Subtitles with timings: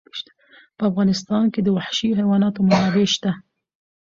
[0.77, 3.31] په افغانستان کې د وحشي حیواناتو منابع شته.